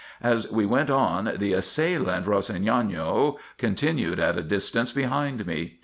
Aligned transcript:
As 0.23 0.51
we 0.51 0.65
went 0.65 0.89
on, 0.89 1.33
the 1.37 1.53
assailant 1.53 2.25
Rossignano 2.25 3.37
con 3.59 3.75
tinued 3.75 4.17
at 4.17 4.35
a 4.35 4.41
distance 4.41 4.91
behind 4.91 5.45
me. 5.45 5.77